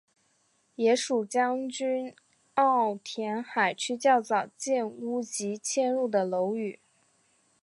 [0.73, 2.15] 也属将军
[2.55, 6.79] 澳填海区较早建屋及迁入的楼宇。